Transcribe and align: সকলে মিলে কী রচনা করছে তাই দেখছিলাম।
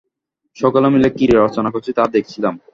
সকলে 0.57 0.87
মিলে 0.93 1.09
কী 1.17 1.25
রচনা 1.29 1.69
করছে 1.73 1.91
তাই 1.97 2.09
দেখছিলাম। 2.15 2.53